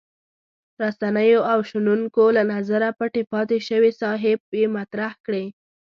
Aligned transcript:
رسنیو 0.83 1.41
او 1.51 1.59
شنونکو 1.69 2.23
له 2.35 2.43
نظره 2.53 2.87
پټې 2.99 3.23
پاتې 3.31 3.57
شوې 3.67 3.91
ساحې 4.01 4.33
یې 4.59 4.65
مطرح 4.77 5.11
کړې. 5.25 5.45